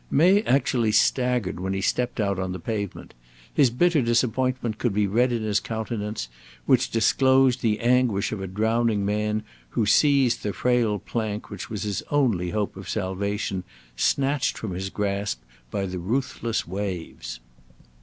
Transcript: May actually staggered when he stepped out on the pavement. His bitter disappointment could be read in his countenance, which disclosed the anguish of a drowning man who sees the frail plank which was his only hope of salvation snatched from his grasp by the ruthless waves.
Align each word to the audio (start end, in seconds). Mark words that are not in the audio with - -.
May 0.09 0.41
actually 0.45 0.93
staggered 0.93 1.59
when 1.59 1.73
he 1.73 1.81
stepped 1.81 2.19
out 2.19 2.39
on 2.39 2.53
the 2.53 2.59
pavement. 2.59 3.13
His 3.53 3.69
bitter 3.69 4.01
disappointment 4.01 4.79
could 4.79 4.95
be 4.95 5.05
read 5.05 5.31
in 5.31 5.43
his 5.43 5.59
countenance, 5.59 6.27
which 6.65 6.89
disclosed 6.89 7.61
the 7.61 7.79
anguish 7.81 8.31
of 8.31 8.41
a 8.41 8.47
drowning 8.47 9.05
man 9.05 9.43
who 9.69 9.85
sees 9.85 10.37
the 10.37 10.53
frail 10.53 10.97
plank 10.97 11.51
which 11.51 11.69
was 11.69 11.83
his 11.83 12.01
only 12.09 12.49
hope 12.49 12.75
of 12.77 12.89
salvation 12.89 13.63
snatched 13.95 14.57
from 14.57 14.71
his 14.73 14.89
grasp 14.89 15.39
by 15.69 15.85
the 15.85 15.99
ruthless 15.99 16.67
waves. 16.67 17.39